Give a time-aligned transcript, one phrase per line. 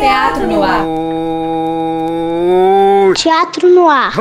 [0.00, 0.84] Teatro no ar.
[3.14, 4.12] Teatro no ar.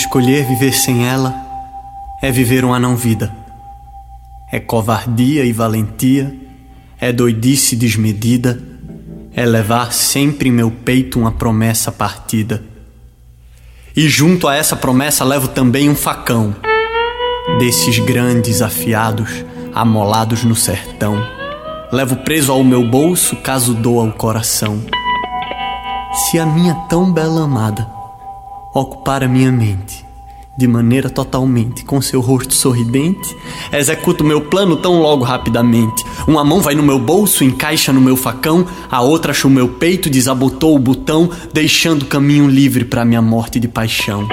[0.00, 1.34] Escolher viver sem ela
[2.22, 3.34] é viver uma não-vida.
[4.50, 6.34] É covardia e valentia,
[6.98, 8.60] é doidice desmedida,
[9.34, 12.62] é levar sempre em meu peito uma promessa partida.
[13.94, 16.54] E junto a essa promessa levo também um facão,
[17.58, 21.16] desses grandes afiados, amolados no sertão.
[21.92, 24.82] Levo preso ao meu bolso caso doa o coração.
[26.12, 27.99] Se a minha tão bela amada
[28.74, 30.10] ocupar a minha mente
[30.60, 33.34] de maneira totalmente, com seu rosto sorridente,
[33.72, 36.04] executo meu plano tão logo rapidamente.
[36.28, 39.68] Uma mão vai no meu bolso, encaixa no meu facão, a outra acha o meu
[39.68, 44.28] peito, desabotou o botão, deixando caminho livre para minha morte de paixão.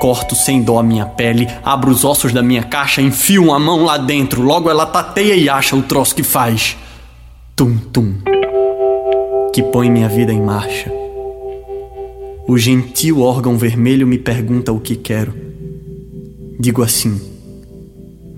[0.00, 3.84] Corto sem dó a minha pele, abro os ossos da minha caixa, enfio uma mão
[3.84, 6.76] lá dentro, logo ela tateia e acha o troço que faz.
[7.54, 8.14] Tum tum.
[9.54, 10.97] Que põe minha vida em marcha.
[12.48, 15.34] O gentil órgão vermelho me pergunta o que quero.
[16.58, 17.20] Digo assim: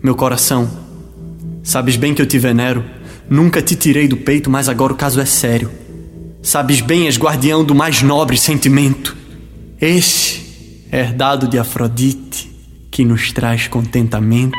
[0.03, 0.69] Meu coração,
[1.63, 2.85] sabes bem que eu te venero.
[3.29, 5.71] Nunca te tirei do peito, mas agora o caso é sério.
[6.43, 9.17] Sabes bem, és guardião do mais nobre sentimento.
[9.81, 12.51] Esse, herdado de Afrodite,
[12.91, 14.59] que nos traz contentamento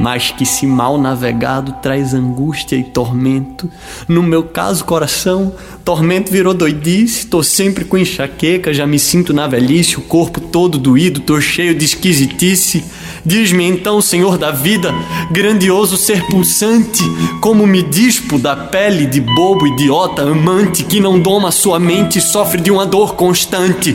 [0.00, 3.70] mas que se mal navegado traz angústia e tormento.
[4.08, 5.52] No meu caso, coração,
[5.84, 10.78] tormento virou doidice, tô sempre com enxaqueca, já me sinto na velhice, o corpo todo
[10.78, 12.82] doído, tô cheio de esquisitice.
[13.24, 14.94] Diz-me então, Senhor da vida,
[15.30, 17.02] grandioso ser pulsante,
[17.42, 22.22] como me dispo da pele de bobo idiota amante que não doma sua mente e
[22.22, 23.94] sofre de uma dor constante.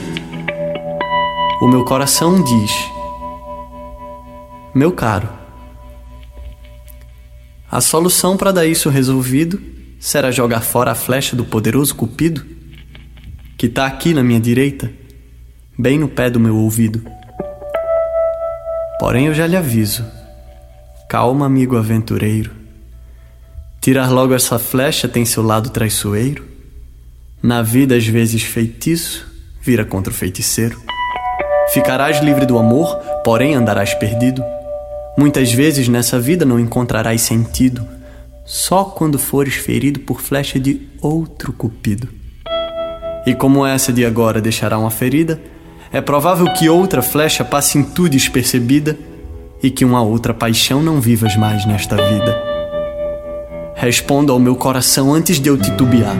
[1.60, 2.72] O meu coração diz:
[4.76, 5.45] Meu caro,
[7.76, 9.62] a solução para dar isso resolvido
[10.00, 12.42] será jogar fora a flecha do poderoso Cupido,
[13.58, 14.90] que está aqui na minha direita,
[15.78, 17.04] bem no pé do meu ouvido.
[18.98, 20.06] Porém, eu já lhe aviso:
[21.10, 22.50] calma, amigo aventureiro.
[23.82, 26.46] Tirar logo essa flecha tem seu lado traiçoeiro.
[27.44, 29.30] Na vida, às vezes, feitiço
[29.62, 30.80] vira contra o feiticeiro.
[31.74, 34.42] Ficarás livre do amor, porém andarás perdido.
[35.18, 37.88] Muitas vezes nessa vida não encontrarás sentido,
[38.46, 42.10] só quando fores ferido por flecha de outro cupido.
[43.26, 45.42] E como essa de agora deixará uma ferida,
[45.92, 48.98] é provável que outra flecha passe em tu despercebida
[49.64, 52.38] e que uma outra paixão não vivas mais nesta vida.
[53.76, 56.16] Responda ao meu coração antes de eu titubear.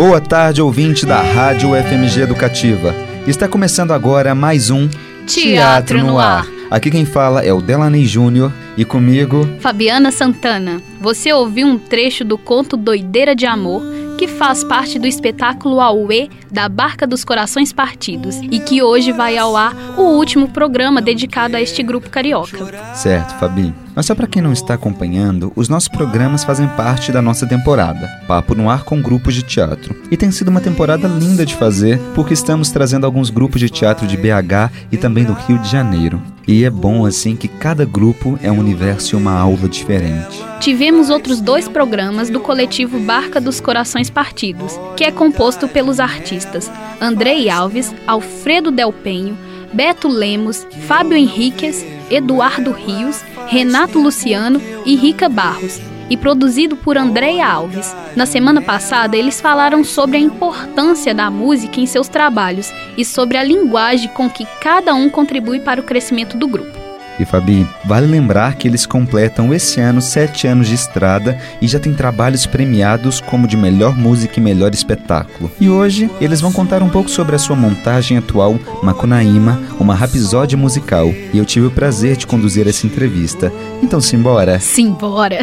[0.00, 2.94] Boa tarde, ouvinte da Rádio FMG Educativa.
[3.26, 4.88] Está começando agora mais um
[5.26, 6.46] Teatro no Ar.
[6.70, 10.80] Aqui quem fala é o Delaney Júnior e comigo, Fabiana Santana.
[11.02, 13.82] Você ouviu um trecho do conto Doideira de Amor,
[14.16, 19.36] que faz parte do espetáculo Aue da Barca dos Corações Partidos e que hoje vai
[19.36, 22.94] ao ar o último programa dedicado a este grupo carioca.
[22.94, 23.74] Certo, Fabi.
[23.94, 28.08] Mas só para quem não está acompanhando, os nossos programas fazem parte da nossa temporada,
[28.26, 29.94] Papo no Ar com grupos de teatro.
[30.10, 34.06] E tem sido uma temporada linda de fazer, porque estamos trazendo alguns grupos de teatro
[34.06, 36.22] de BH e também do Rio de Janeiro.
[36.46, 40.42] E é bom assim que cada grupo é um universo e uma aula diferente.
[40.58, 46.70] Tivemos outros dois programas do coletivo Barca dos Corações Partidos, que é composto pelos artistas
[47.00, 49.38] Andrei Alves, Alfredo Del Penho,
[49.72, 57.46] Beto Lemos, Fábio Henriquez, Eduardo Rios, Renato Luciano e Rica Barros, e produzido por Andréia
[57.46, 57.94] Alves.
[58.16, 63.36] Na semana passada, eles falaram sobre a importância da música em seus trabalhos e sobre
[63.36, 66.79] a linguagem com que cada um contribui para o crescimento do grupo.
[67.20, 71.78] E Fabi, vale lembrar que eles completam esse ano sete anos de estrada e já
[71.78, 75.52] tem trabalhos premiados como de melhor música e melhor espetáculo.
[75.60, 80.56] E hoje eles vão contar um pouco sobre a sua montagem atual, Macunaíma, uma rapisódia
[80.56, 81.12] musical.
[81.34, 83.52] E eu tive o prazer de conduzir essa entrevista.
[83.82, 84.58] Então simbora?
[84.58, 85.40] Simbora!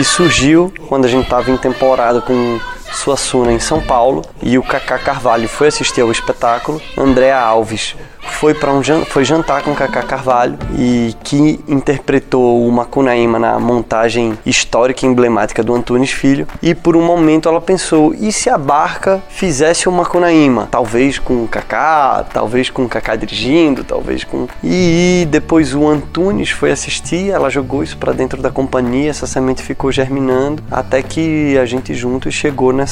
[0.00, 2.58] Que surgiu quando a gente estava em temporada com
[3.00, 6.82] Suassuna em São Paulo e o Cacá Carvalho foi assistir ao espetáculo.
[6.98, 13.38] Andréa Alves foi para um foi jantar com Cacá Carvalho e que interpretou o Macunaíma
[13.38, 18.32] na montagem histórica e emblemática do Antunes Filho e por um momento ela pensou e
[18.32, 23.84] se a barca fizesse o Macunaíma talvez com o Cacá talvez com o Cacá dirigindo
[23.84, 29.10] talvez com e depois o Antunes foi assistir ela jogou isso para dentro da companhia
[29.10, 32.89] essa semente ficou germinando até que a gente juntos chegou nessa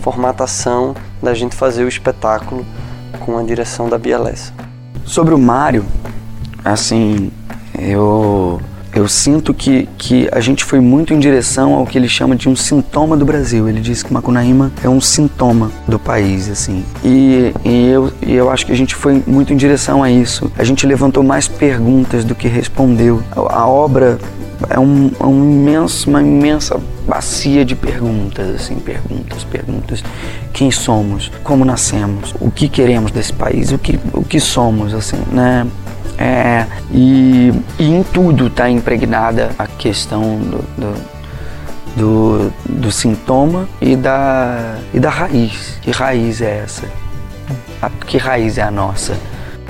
[0.00, 2.64] formatação da gente fazer o espetáculo
[3.20, 4.52] com a direção da Bielessa.
[5.04, 5.84] Sobre o Mário,
[6.64, 7.30] assim,
[7.78, 8.60] eu
[8.94, 12.48] eu sinto que, que a gente foi muito em direção ao que ele chama de
[12.48, 13.68] um sintoma do Brasil.
[13.68, 16.84] Ele diz que Macunaíma é um sintoma do país, assim.
[17.04, 20.50] E, e, eu, e eu acho que a gente foi muito em direção a isso.
[20.58, 23.22] A gente levantou mais perguntas do que respondeu.
[23.30, 24.18] A, a obra
[24.68, 30.04] é um, é um imenso, uma imensa bacia de perguntas, assim, perguntas, perguntas.
[30.52, 31.30] Quem somos?
[31.44, 32.34] Como nascemos?
[32.40, 33.70] O que queremos desse país?
[33.70, 35.66] O que, o que somos, assim, né?
[36.18, 40.94] É, e, e em tudo está impregnada a questão do, do,
[41.96, 45.78] do, do, sintoma e da, e da raiz.
[45.80, 46.88] Que raiz é essa?
[47.80, 49.16] A, que raiz é a nossa?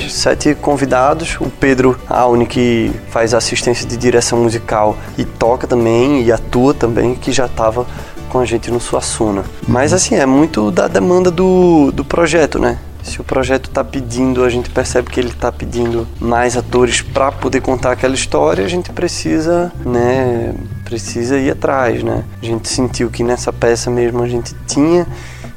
[0.08, 1.36] Sete convidados.
[1.40, 7.14] O Pedro Auni, que faz assistência de direção musical e toca também e atua também,
[7.14, 7.86] que já estava
[8.28, 9.44] com a gente no Suassuna.
[9.66, 12.78] Mas assim, é muito da demanda do, do projeto, né?
[13.02, 17.32] Se o projeto está pedindo, a gente percebe que ele está pedindo mais atores para
[17.32, 20.52] poder contar aquela história, a gente precisa, né,
[20.84, 22.24] precisa ir atrás, né?
[22.42, 25.06] A gente sentiu que nessa peça mesmo a gente tinha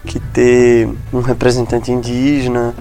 [0.06, 2.74] que ter um representante indígena,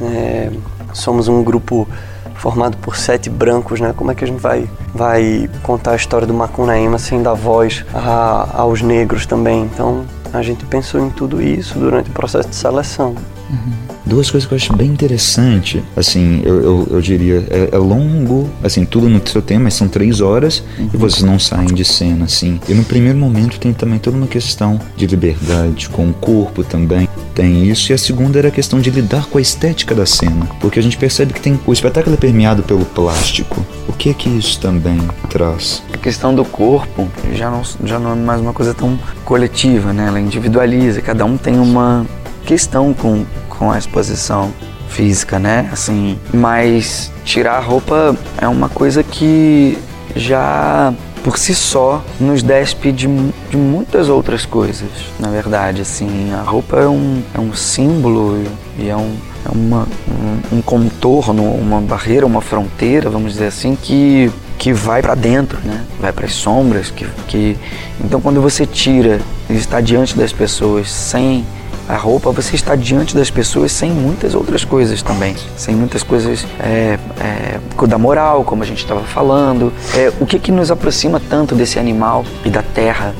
[0.00, 0.50] é,
[0.92, 1.88] somos um grupo
[2.34, 3.92] formado por sete brancos, né?
[3.96, 7.84] Como é que a gente vai, vai contar a história do Macunaíma sem dar voz
[7.92, 9.62] a, aos negros também?
[9.62, 13.14] Então, a gente pensou em tudo isso durante o processo de seleção.
[13.50, 13.72] Uhum.
[14.04, 18.48] Duas coisas que eu acho bem interessante, assim, eu, eu, eu diria, é, é, longo,
[18.62, 20.90] assim, tudo no seu tema, mas são três horas uhum.
[20.92, 22.60] e vocês não saem de cena, assim.
[22.68, 27.08] E no primeiro momento tem também toda uma questão de liberdade, com o corpo também,
[27.34, 27.92] tem isso.
[27.92, 30.82] E a segunda era a questão de lidar com a estética da cena, porque a
[30.82, 33.64] gente percebe que tem o espetáculo é permeado pelo plástico.
[33.86, 34.98] O que é que isso também
[35.30, 35.82] traz?
[35.92, 40.06] A questão do corpo já não, já não é mais uma coisa tão coletiva, né?
[40.08, 42.06] Ela individualiza, cada um tem uma
[42.44, 43.24] questão com
[43.58, 44.52] com a exposição
[44.88, 45.68] física, né?
[45.72, 49.78] Assim, mas tirar a roupa é uma coisa que
[50.16, 53.06] já por si só nos despe de,
[53.50, 54.88] de muitas outras coisas,
[55.18, 58.42] na verdade, assim, a roupa é um, é um símbolo
[58.78, 63.76] e é um, é uma, um, um contorno, uma barreira, uma fronteira, vamos dizer assim,
[63.76, 65.84] que que vai para dentro, né?
[66.00, 67.56] Vai para as sombras, que, que
[68.04, 71.46] então quando você tira e está diante das pessoas sem
[71.88, 75.34] a roupa, você está diante das pessoas sem muitas outras coisas também.
[75.56, 79.72] Sem muitas coisas é, é, da moral, como a gente estava falando.
[79.94, 83.14] É, o que, que nos aproxima tanto desse animal e da terra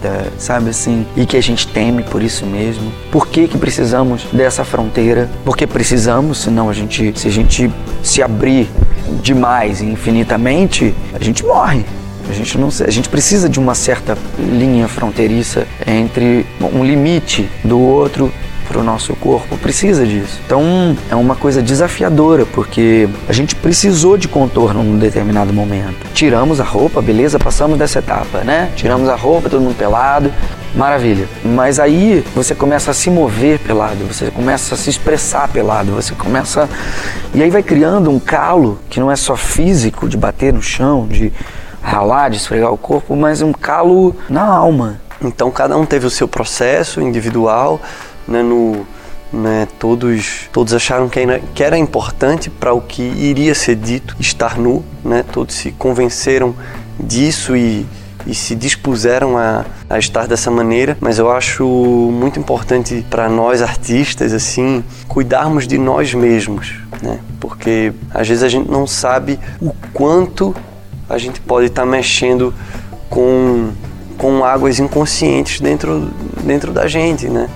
[0.00, 2.92] da, sabe assim, e que a gente teme por isso mesmo.
[3.10, 5.28] Por que que precisamos dessa fronteira?
[5.44, 7.70] Porque precisamos, senão a gente, se a gente
[8.02, 8.68] se abrir
[9.22, 11.84] demais e infinitamente, a gente morre.
[12.28, 17.78] A gente, não, a gente precisa de uma certa linha fronteiriça entre um limite do
[17.78, 18.32] outro
[18.66, 20.40] para o nosso corpo precisa disso.
[20.44, 26.06] Então é uma coisa desafiadora porque a gente precisou de contorno num determinado momento.
[26.12, 28.70] Tiramos a roupa, beleza, passamos dessa etapa, né?
[28.74, 30.32] Tiramos a roupa, todo mundo pelado,
[30.74, 31.28] maravilha.
[31.44, 36.14] Mas aí você começa a se mover pelado, você começa a se expressar pelado, você
[36.14, 36.68] começa
[37.34, 41.06] e aí vai criando um calo que não é só físico de bater no chão,
[41.06, 41.32] de
[41.84, 45.00] ralar, de esfregar o corpo, mas um calo na alma.
[45.22, 47.80] Então cada um teve o seu processo individual,
[48.26, 48.86] né, no,
[49.32, 54.16] né, todos, todos acharam que era, que era importante para o que iria ser dito
[54.18, 56.54] estar nu, né, todos se convenceram
[56.98, 57.86] disso e,
[58.26, 63.60] e se dispuseram a, a estar dessa maneira, mas eu acho muito importante para nós
[63.60, 67.18] artistas assim cuidarmos de nós mesmos, né?
[67.40, 70.54] Porque às vezes a gente não sabe o quanto
[71.08, 72.52] a gente pode estar tá mexendo
[73.08, 73.70] com,
[74.18, 76.10] com águas inconscientes dentro,
[76.42, 77.48] dentro da gente, né?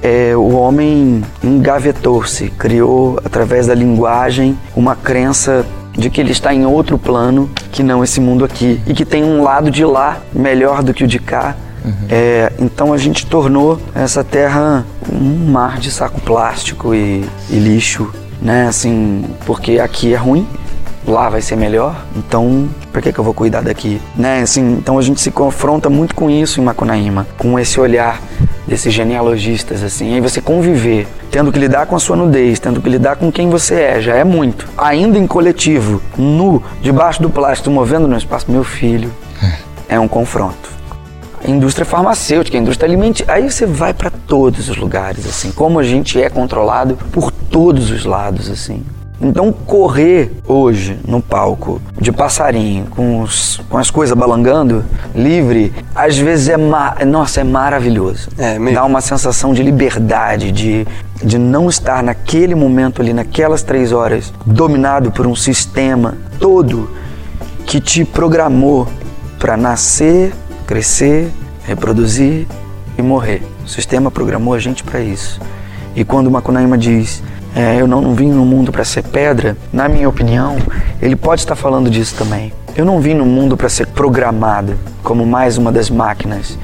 [0.00, 6.64] É, o homem engavetou-se, criou através da linguagem uma crença de que ele está em
[6.64, 10.82] outro plano que não esse mundo aqui e que tem um lado de lá melhor
[10.84, 11.56] do que o de cá.
[11.84, 11.92] Uhum.
[12.08, 18.12] É, então a gente tornou essa terra um mar de saco plástico e, e lixo,
[18.40, 18.68] né?
[18.68, 20.46] Assim, porque aqui é ruim,
[21.08, 24.00] lá vai ser melhor, então por que, que eu vou cuidar daqui?
[24.16, 24.40] Né?
[24.40, 28.20] Assim, então a gente se confronta muito com isso em Macunaíma, com esse olhar
[28.66, 30.14] desses genealogistas, assim.
[30.14, 33.48] Aí você conviver, tendo que lidar com a sua nudez, tendo que lidar com quem
[33.48, 34.68] você é, já é muito.
[34.76, 39.10] Ainda em coletivo, nu, debaixo do plástico, movendo no espaço, meu filho,
[39.88, 40.68] é um confronto.
[41.42, 45.50] A indústria farmacêutica, a indústria alimentícia, aí você vai para todos os lugares, assim.
[45.50, 48.84] Como a gente é controlado por todos os lados, assim.
[49.20, 56.16] Então, correr hoje no palco de passarinho, com, os, com as coisas balangando, livre, às
[56.16, 56.56] vezes é,
[57.04, 58.28] nossa, é maravilhoso.
[58.38, 58.76] É, mesmo.
[58.76, 60.86] Dá uma sensação de liberdade, de,
[61.22, 66.88] de não estar naquele momento ali, naquelas três horas, dominado por um sistema todo
[67.66, 68.86] que te programou
[69.38, 70.32] para nascer,
[70.64, 71.28] crescer,
[71.64, 72.46] reproduzir
[72.96, 73.42] e morrer.
[73.64, 75.40] O sistema programou a gente para isso.
[75.94, 77.20] E quando o Macunaíma diz
[77.54, 80.56] é, eu não vim no mundo para ser pedra, na minha opinião,
[81.00, 82.52] ele pode estar falando disso também.
[82.76, 86.58] Eu não vim no mundo para ser programado como mais uma das máquinas,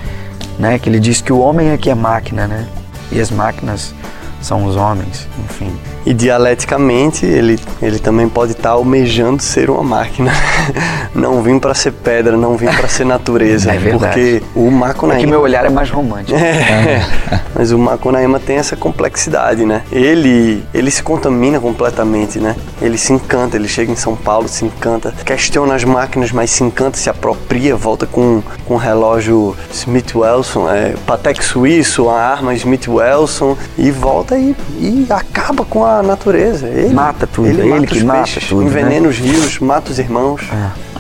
[0.59, 0.79] né?
[0.79, 2.67] Que ele diz que o homem é que é máquina, né?
[3.11, 3.95] E as máquinas
[4.45, 5.73] são os homens, enfim.
[6.05, 10.31] E dialeticamente ele, ele também pode estar almejando ser uma máquina.
[11.15, 13.73] não vim para ser pedra, não vim para ser natureza.
[13.75, 14.41] É verdade.
[14.41, 15.21] Porque o Macunaíma.
[15.21, 16.39] É que meu olhar é mais romântico.
[16.39, 17.05] É,
[17.55, 19.83] mas o Macunaíma tem essa complexidade, né?
[19.91, 22.55] Ele, ele se contamina completamente, né?
[22.81, 26.63] Ele se encanta, ele chega em São Paulo, se encanta, questiona as máquinas, mas se
[26.63, 32.55] encanta, se apropria, volta com, com um relógio Smith Wesson, é, Patek Suíço, a arma
[32.55, 36.69] Smith Wesson e volta e, e acaba com a natureza.
[36.69, 38.63] Ele mata tudo, ele, ele mata que mata peixes, tudo.
[38.63, 39.09] Envenena né?
[39.09, 40.43] os rios, mata os irmãos.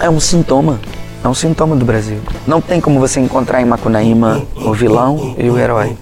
[0.00, 0.07] É.
[0.07, 0.81] é um sintoma.
[1.23, 2.19] É um sintoma do Brasil.
[2.47, 5.97] Não tem como você encontrar em Macunaíma o vilão e o herói.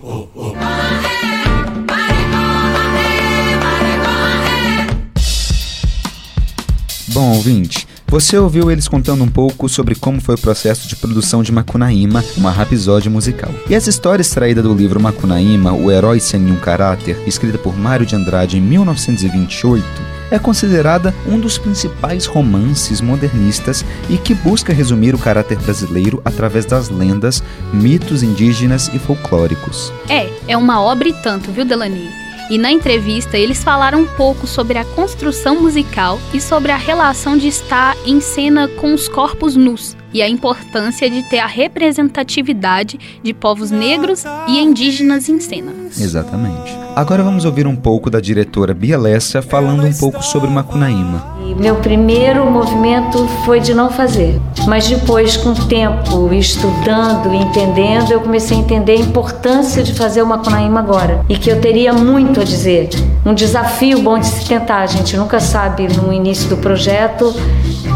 [7.09, 11.43] Bom, ouvinte, você ouviu eles contando um pouco sobre como foi o processo de produção
[11.43, 13.51] de Macunaíma, uma rapisódia musical.
[13.71, 18.05] E essa história extraída do livro Macunaíma, O Herói Sem Nenhum Caráter, escrita por Mário
[18.05, 19.83] de Andrade em 1928,
[20.31, 26.67] é considerada um dos principais romances modernistas e que busca resumir o caráter brasileiro através
[26.67, 27.43] das lendas,
[27.73, 29.91] mitos indígenas e folclóricos.
[30.11, 32.22] É, é uma obra e tanto, viu, Delany?
[32.53, 37.35] E na entrevista eles falaram um pouco sobre a construção musical e sobre a relação
[37.35, 43.01] de estar em cena com os corpos nus e a importância de ter a representatividade
[43.23, 45.73] de povos negros e indígenas em cena.
[45.97, 46.77] Exatamente.
[46.95, 51.42] Agora vamos ouvir um pouco da diretora Bia Lessa falando um pouco sobre Macunaíma.
[51.59, 58.21] Meu primeiro movimento foi de não fazer, mas depois, com o tempo, estudando, entendendo, eu
[58.21, 62.41] comecei a entender a importância de fazer o Macunaíma agora e que eu teria muito
[62.41, 62.91] a dizer.
[63.25, 67.35] Um desafio bom de se tentar, a gente nunca sabe no início do projeto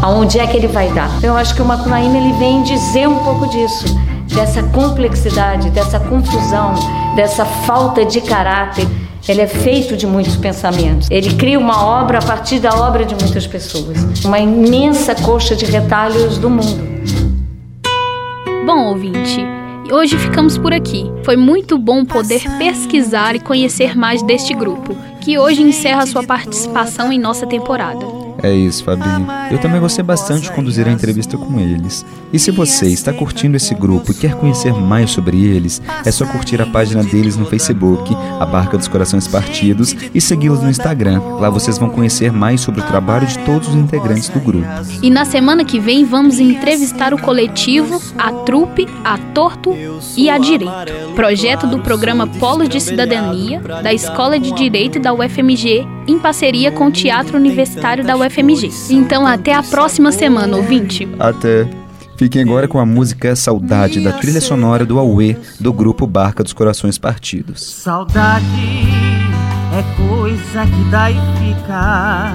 [0.01, 1.09] aonde é que ele vai dar.
[1.23, 3.85] Eu acho que o Macunaíma ele vem dizer um pouco disso,
[4.33, 6.73] dessa complexidade, dessa confusão,
[7.15, 8.87] dessa falta de caráter.
[9.27, 11.09] Ele é feito de muitos pensamentos.
[11.11, 14.23] Ele cria uma obra a partir da obra de muitas pessoas.
[14.23, 16.87] Uma imensa coxa de retalhos do mundo.
[18.65, 19.45] Bom, ouvinte,
[19.91, 21.11] hoje ficamos por aqui.
[21.23, 27.11] Foi muito bom poder pesquisar e conhecer mais deste grupo, que hoje encerra sua participação
[27.11, 28.26] em nossa temporada.
[28.41, 29.27] É isso, Fabinho.
[29.51, 32.05] Eu também gostei bastante de conduzir a entrevista com eles.
[32.31, 36.25] E se você está curtindo esse grupo e quer conhecer mais sobre eles, é só
[36.25, 41.21] curtir a página deles no Facebook, a Barca dos Corações Partidos, e segui-los no Instagram.
[41.39, 44.67] Lá vocês vão conhecer mais sobre o trabalho de todos os integrantes do grupo.
[45.01, 49.73] E na semana que vem vamos entrevistar o coletivo, a trupe, a Torto
[50.15, 50.71] e a Direito,
[51.15, 56.87] projeto do programa Polo de Cidadania da Escola de Direito da UFMG em parceria com
[56.87, 58.26] o Teatro Universitário da UFMG.
[58.89, 61.07] Então, até a próxima semana, ouvinte.
[61.19, 61.67] Até.
[62.17, 66.51] Fiquem agora com a música Saudade, da trilha sonora do Aue, do grupo Barca dos
[66.51, 67.63] Corações Partidos.
[67.63, 68.43] Saudade
[69.71, 72.33] é coisa que dá e fica,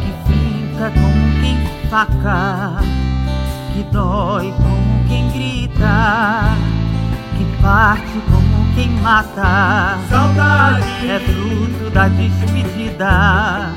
[0.00, 1.56] que fica como quem
[1.90, 2.80] faca,
[3.74, 6.56] que dói como quem grita,
[7.36, 9.98] que parte como quem mata.
[10.08, 13.74] Saudade é fruto da despedida,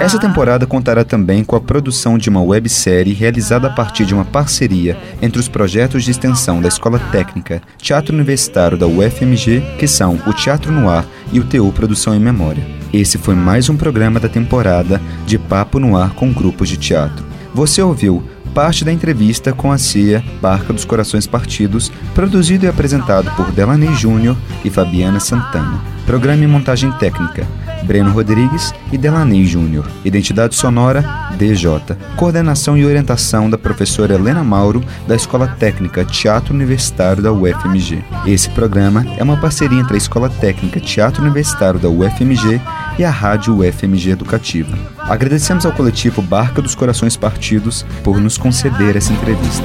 [0.00, 4.24] Essa temporada contará também com a produção de uma websérie realizada a partir de uma
[4.24, 10.18] parceria entre os projetos de extensão da Escola Técnica Teatro Universitário da UFMG, que são
[10.26, 12.64] o Teatro no Ar e o TU Produção em Memória.
[12.92, 17.24] Esse foi mais um programa da temporada de Papo no Ar com grupos de teatro.
[17.52, 18.22] Você ouviu
[18.54, 23.94] parte da entrevista com a CIA Barca dos Corações Partidos, produzido e apresentado por Delaney
[23.94, 25.97] Júnior e Fabiana Santana.
[26.08, 27.46] Programa e montagem técnica,
[27.82, 29.86] Breno Rodrigues e Delaney Júnior.
[30.02, 31.04] Identidade sonora,
[31.36, 31.68] DJ.
[32.16, 38.02] Coordenação e orientação da professora Helena Mauro, da Escola Técnica Teatro Universitário da UFMG.
[38.26, 42.58] Esse programa é uma parceria entre a Escola Técnica Teatro Universitário da UFMG
[42.98, 44.74] e a Rádio UFMG Educativa.
[44.98, 49.62] Agradecemos ao coletivo Barca dos Corações Partidos por nos conceder essa entrevista.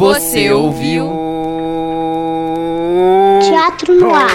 [0.00, 1.12] Você ouviu?
[3.42, 4.30] Teatro no ar.